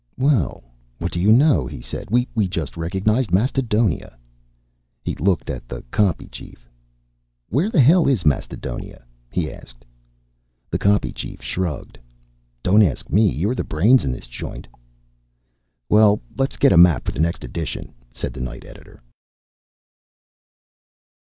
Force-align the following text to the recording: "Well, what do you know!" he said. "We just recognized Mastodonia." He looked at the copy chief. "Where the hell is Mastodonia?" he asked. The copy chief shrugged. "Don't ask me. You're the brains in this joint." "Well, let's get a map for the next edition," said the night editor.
"Well, 0.17 0.63
what 0.97 1.11
do 1.11 1.19
you 1.19 1.31
know!" 1.31 1.67
he 1.67 1.79
said. 1.79 2.09
"We 2.09 2.25
just 2.47 2.75
recognized 2.75 3.31
Mastodonia." 3.31 4.17
He 5.03 5.13
looked 5.13 5.47
at 5.47 5.67
the 5.67 5.83
copy 5.91 6.27
chief. 6.27 6.67
"Where 7.49 7.69
the 7.69 7.81
hell 7.81 8.07
is 8.07 8.25
Mastodonia?" 8.25 9.05
he 9.31 9.51
asked. 9.51 9.85
The 10.71 10.79
copy 10.79 11.11
chief 11.11 11.43
shrugged. 11.43 11.99
"Don't 12.63 12.81
ask 12.81 13.11
me. 13.11 13.29
You're 13.31 13.53
the 13.53 13.63
brains 13.63 14.03
in 14.03 14.11
this 14.11 14.25
joint." 14.25 14.67
"Well, 15.87 16.19
let's 16.35 16.57
get 16.57 16.73
a 16.73 16.77
map 16.77 17.05
for 17.05 17.11
the 17.11 17.19
next 17.19 17.43
edition," 17.43 17.93
said 18.11 18.33
the 18.33 18.41
night 18.41 18.65
editor. 18.65 19.03